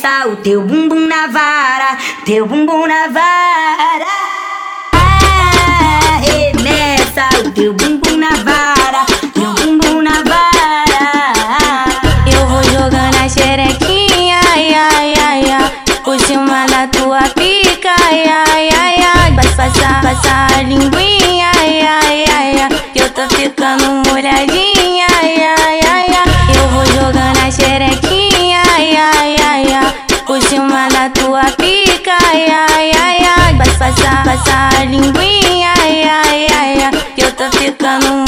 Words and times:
Arremessa 0.00 0.28
o 0.28 0.36
teu 0.36 0.62
bumbum 0.62 1.06
na 1.06 1.26
vara, 1.26 1.98
teu 2.24 2.46
bumbum 2.46 2.86
na 2.86 3.08
vara. 3.08 4.06
Arremessa 6.16 7.28
o 7.44 7.50
teu 7.50 7.74
bumbum 7.74 8.16
na 8.16 8.30
vara, 8.30 9.04
teu 9.34 9.52
bumbum 9.52 10.00
na 10.00 10.22
vara. 10.22 11.84
Eu 12.32 12.46
vou 12.46 12.62
jogando 12.64 13.14
a 13.22 13.28
xerequinha, 13.28 14.40
ai, 14.54 14.74
ai, 14.74 15.14
ai, 15.20 15.50
ai, 15.50 15.70
por 16.02 16.18
cima 16.20 16.64
da 16.66 16.86
tua 16.88 17.20
pica, 17.34 17.94
ai, 18.02 18.24
ai, 18.26 18.70
ai, 18.72 19.04
ai, 19.04 19.32
vai 19.32 19.48
passar, 19.54 20.00
passar 20.00 20.50
a 20.58 20.62
linguinha, 20.62 21.19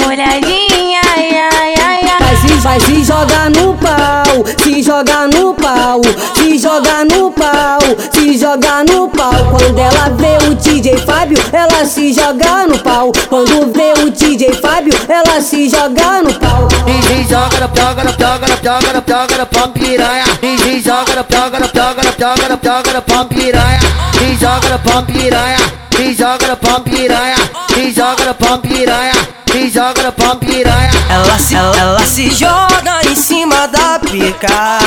ficando 0.02 0.06
molhadinha, 0.06 1.00
ai, 1.16 1.30
ai, 1.30 1.74
ai, 1.80 2.00
ai. 2.04 2.18
Vai 2.18 2.36
se, 2.36 2.54
vai 2.60 2.80
se 2.80 3.04
jogar 3.04 3.50
no 3.50 3.74
pau, 3.74 4.44
se 4.62 4.82
jogar 4.82 5.28
no 5.28 5.54
pau, 5.54 6.00
se 6.34 6.58
jogar 6.58 7.04
no 7.04 7.30
pau, 7.30 7.80
se 8.10 8.38
jogar 8.38 8.84
no 8.84 9.08
pau. 9.08 9.32
Quando 9.50 9.78
ela 9.78 10.08
vê 10.10 10.38
o 10.48 10.54
DJ 10.54 10.96
Fábio, 10.98 11.38
ela 11.52 11.84
se 11.84 12.12
joga 12.12 12.66
no 12.66 12.78
pau. 12.78 13.12
Quando 13.28 13.72
vê 13.72 13.92
o 14.02 14.10
DJ 14.10 14.52
Fábio, 14.54 14.92
ela 15.08 15.40
se 15.40 15.68
joga 15.68 16.22
no 16.22 16.34
pau. 16.34 16.68
DJ 16.84 17.24
joga 17.24 17.60
no 17.60 17.68
joga 17.74 18.04
no 18.04 18.12
joga 18.12 18.46
no 18.46 18.56
joga 18.56 18.92
no 18.92 19.02
joga 19.06 19.38
no 19.38 19.46
pão 19.46 19.68
piranha. 19.70 20.24
DJ 20.40 20.80
joga 20.80 21.16
no 21.16 21.24
joga 21.30 21.58
no 21.58 21.66
joga 21.66 22.02
no 22.02 22.12
joga 22.18 22.48
no 22.48 22.58
joga 22.62 22.92
no 22.92 23.02
pão 23.02 23.26
piranha. 23.26 23.80
DJ 24.12 24.36
joga 24.36 24.68
no 24.68 24.78
pão 24.78 25.04
piranha. 25.04 25.58
DJ 25.90 26.14
joga 26.14 26.48
no 26.48 26.56
pão 26.56 26.80
piranha. 26.80 27.36
DJ 27.68 27.92
joga 27.92 28.24
no 28.24 28.34
pão 28.34 28.58
piranha. 28.58 29.41
Joga 29.70 30.12
pão 30.12 30.36
piranha. 30.36 30.90
Ela 31.08 31.38
se, 31.38 31.54
ela 31.54 32.04
se 32.04 32.30
joga 32.30 33.00
em 33.08 33.14
cima 33.14 33.66
da 33.68 33.98
pica. 33.98 34.78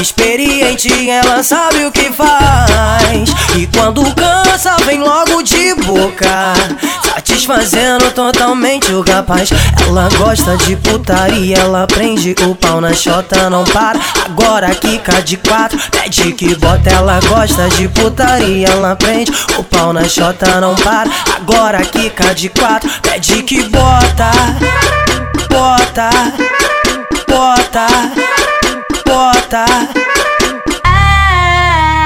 Experiente, 0.00 1.08
ela 1.08 1.42
sabe 1.42 1.86
o 1.86 1.92
que 1.92 2.10
faz. 2.12 3.30
E 3.56 3.66
quando 3.68 4.02
cansa, 4.14 4.76
vem 4.84 5.00
logo 5.00 5.42
de 5.42 5.74
boca. 5.74 6.54
Satisfazendo 7.46 8.10
totalmente 8.10 8.92
o 8.92 9.02
rapaz. 9.02 9.50
Ela 9.86 10.08
gosta 10.18 10.56
de 10.56 10.74
putaria, 10.74 11.56
ela 11.56 11.86
prende 11.86 12.34
o 12.44 12.56
pau 12.56 12.80
na 12.80 12.92
chota, 12.92 13.48
não 13.48 13.62
para. 13.62 14.00
Agora 14.24 14.74
quica 14.74 15.22
de 15.22 15.36
quatro, 15.36 15.78
pede 15.92 16.32
que 16.32 16.56
bota. 16.56 16.90
Ela 16.90 17.20
gosta 17.20 17.68
de 17.68 17.86
putaria, 17.86 18.66
ela 18.66 18.96
prende 18.96 19.30
o 19.56 19.62
pau 19.62 19.92
na 19.92 20.08
chota, 20.08 20.60
não 20.60 20.74
para. 20.74 21.08
Agora 21.36 21.82
quica 21.82 22.34
de 22.34 22.48
quatro, 22.48 22.90
pede 23.00 23.44
que 23.44 23.62
bota, 23.68 24.32
bota, 25.48 26.10
bota, 27.28 27.86
bota. 29.06 29.64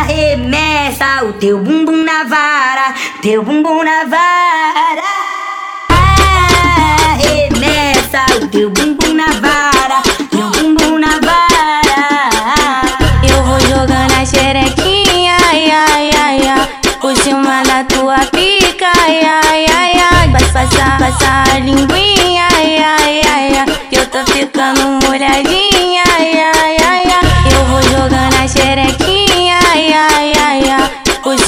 Arremessa 0.02 1.24
o 1.24 1.32
teu 1.32 1.58
bumbum 1.58 2.04
na 2.04 2.24
vara, 2.24 2.94
teu 3.22 3.42
bumbum 3.42 3.82
na 3.82 4.04
vara. 4.04 4.29
Xerequinha, 14.50 15.36
ai, 15.48 15.70
ai, 15.70 16.10
ai, 16.18 16.48
ai, 16.48 16.68
por 17.00 17.16
cima 17.16 17.62
tua 17.84 18.18
pica, 18.32 18.90
ai, 18.98 19.20
ai, 19.22 19.64
ai, 19.70 19.92
ai, 20.10 20.28
vai 20.28 20.44
passar, 20.46 20.98
passar 20.98 21.44
a 21.54 21.58
linguinha, 21.60 22.48
ai, 22.56 22.76
ai, 22.78 23.20
ai, 23.32 23.58
ai, 23.58 23.66
eu 23.92 24.04
tô 24.06 24.18
ficando 24.32 24.98
molhadinha, 25.06 26.02
ai, 26.18 26.32
ai, 26.32 26.76
ai, 26.82 27.04
ai, 27.12 27.52
eu 27.54 27.64
vou 27.66 27.80
jogando 27.82 28.34
a 28.42 28.48
xerequinha, 28.48 29.60
ai, 29.72 29.92
ai, 29.92 30.32
ai, 30.36 30.70
ai, 30.70 30.90
por 31.22 31.38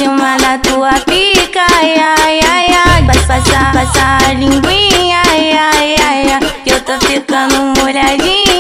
tua 0.61 0.93
pica, 1.05 1.67
ai, 1.75 1.95
ai, 1.99 2.41
ai, 2.41 2.67
ai, 2.87 3.03
vai 3.03 3.19
passar, 3.27 3.73
passar 3.73 4.19
a 4.29 4.33
linguinha, 4.33 5.23
ai, 5.29 5.51
ai, 5.51 5.97
ai, 6.01 6.33
ai, 6.35 6.41
eu 6.67 6.81
tô 6.83 6.93
ficando 7.05 7.75
molhadinha. 7.81 8.52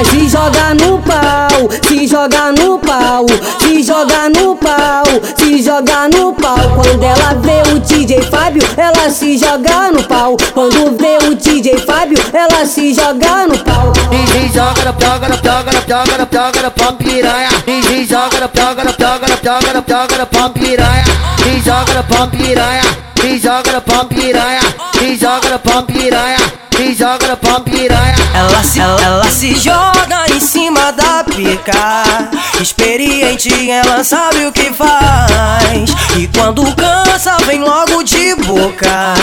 Vai 0.00 0.06
se, 0.06 0.28
jogar 0.30 0.74
no 0.76 0.98
pau, 1.02 1.68
se 1.86 2.06
jogar 2.06 2.54
no 2.54 2.78
pau, 2.78 3.26
se 3.58 3.82
jogar 3.82 4.30
no 4.30 4.56
pau, 4.56 5.04
se 5.36 5.62
jogar 5.62 6.08
no 6.08 6.32
pau. 6.32 6.56
Quando 6.74 7.04
ela 7.04 7.34
vê 7.34 7.60
o 7.70 7.78
DJ 7.80 8.22
Fábio, 8.22 8.62
ela 8.78 9.10
se 9.10 9.36
joga 9.36 9.92
no 9.92 10.02
pau. 10.04 10.38
Quando 10.54 10.96
vê 10.96 11.18
o 11.28 11.34
DJ 11.34 11.76
Fábio, 11.80 12.16
ela 12.32 12.64
se 12.64 12.94
joga 12.94 13.46
no 13.46 13.58
pau. 13.58 13.92
DJ 14.08 14.48
joga 14.54 14.90
no 14.90 15.04
joga 15.04 15.28
no 15.28 15.34
joga 15.36 15.70
no 15.70 15.86
joga 15.86 16.18
no 16.18 16.28
joga 16.32 16.62
no 16.62 16.70
pão 16.70 16.96
piranha. 16.96 17.48
DJ 17.66 18.06
joga 18.06 18.40
no 18.40 18.50
joga 18.58 18.84
no 18.84 18.90
joga 18.92 19.26
no 19.28 19.36
joga 19.44 19.72
no 19.74 19.84
joga 19.86 20.18
no 20.18 20.26
pão 20.28 20.50
piranha. 20.50 21.04
DJ 21.36 21.60
joga 21.60 21.92
no 21.92 22.04
pão 22.04 22.30
piranha. 22.30 22.82
DJ 23.16 23.38
joga 23.38 23.72
no 23.72 23.82
pão 23.82 24.06
piranha. 24.06 24.60
DJ 24.94 25.16
joga 25.18 25.50
no 25.50 25.58
pão 25.58 25.82
piranha. 25.82 26.38
DJ 26.70 26.94
joga 26.94 27.28
no 27.28 27.36
pão 27.36 27.60
piranha. 27.60 27.99
Ela 28.60 28.68
se, 28.68 28.80
ela 28.80 29.30
se 29.30 29.54
joga 29.54 30.26
em 30.34 30.38
cima 30.38 30.92
da 30.92 31.24
pica. 31.24 32.04
Experiente, 32.60 33.70
ela 33.70 34.04
sabe 34.04 34.44
o 34.44 34.52
que 34.52 34.70
faz. 34.74 35.90
E 36.18 36.26
quando 36.26 36.62
cansa, 36.74 37.38
vem 37.46 37.60
logo 37.60 38.02
de 38.02 38.34
boca. 38.34 39.14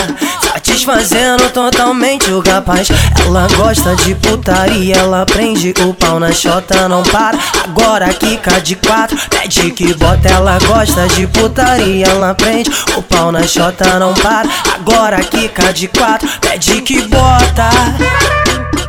Satisfazendo 0.42 1.48
totalmente 1.50 2.32
o 2.32 2.40
rapaz. 2.40 2.88
Ela 3.24 3.46
gosta 3.56 3.94
de 3.94 4.12
putaria, 4.16 4.96
ela 4.96 5.24
prende 5.24 5.72
o 5.86 5.94
pau 5.94 6.18
na 6.18 6.32
chota, 6.32 6.88
não 6.88 7.04
para. 7.04 7.38
Agora 7.62 8.12
quica 8.12 8.60
de 8.60 8.74
quatro, 8.74 9.16
pede 9.30 9.70
que 9.70 9.94
bota. 9.94 10.28
Ela 10.28 10.58
gosta 10.66 11.06
de 11.06 11.28
putaria, 11.28 12.06
ela 12.06 12.34
prende 12.34 12.72
o 12.96 13.02
pau 13.02 13.30
na 13.30 13.46
chota, 13.46 14.00
não 14.00 14.14
para. 14.14 14.48
Agora 14.74 15.20
quica 15.20 15.72
de 15.72 15.86
quatro, 15.86 16.28
pede 16.40 16.82
que 16.82 17.02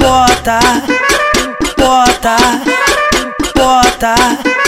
bota, 0.09 0.59
bota, 1.77 2.37
bota. 3.55 4.58